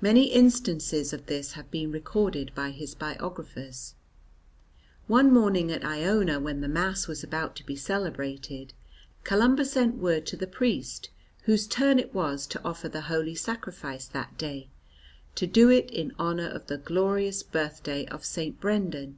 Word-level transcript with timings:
Many 0.00 0.26
instances 0.28 1.12
of 1.12 1.26
this 1.26 1.54
have 1.54 1.72
been 1.72 1.90
recorded 1.90 2.52
by 2.54 2.70
his 2.70 2.94
biographers. 2.94 3.96
One 5.08 5.32
morning 5.34 5.72
at 5.72 5.84
Iona 5.84 6.38
when 6.38 6.60
the 6.60 6.68
Mass 6.68 7.08
was 7.08 7.24
about 7.24 7.56
to 7.56 7.66
be 7.66 7.74
celebrated, 7.74 8.74
Columba 9.24 9.64
sent 9.64 9.96
word 9.96 10.24
to 10.26 10.36
the 10.36 10.46
priest 10.46 11.10
whose 11.46 11.66
turn 11.66 11.98
it 11.98 12.14
was 12.14 12.46
to 12.46 12.62
offer 12.64 12.88
the 12.88 13.00
Holy 13.10 13.34
Sacrifice 13.34 14.06
that 14.06 14.38
day, 14.38 14.68
to 15.34 15.48
do 15.48 15.68
it 15.68 15.90
in 15.90 16.14
honour 16.16 16.46
of 16.46 16.68
the 16.68 16.78
glorious 16.78 17.42
birthday 17.42 18.06
of 18.06 18.24
St. 18.24 18.60
Brendan. 18.60 19.14